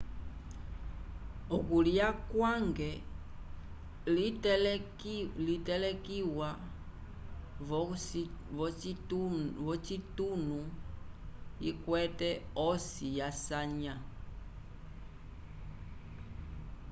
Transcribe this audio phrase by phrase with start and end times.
[1.55, 2.91] okulya kwa hangi
[5.45, 6.49] litelekiwa
[9.65, 10.59] v'ocitunu
[11.69, 12.29] ikwete
[12.69, 13.93] osi yasanya